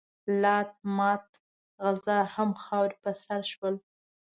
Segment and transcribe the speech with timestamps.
[0.41, 1.29] لات، منات،
[1.85, 3.75] عزا همه خاورې په سر شول.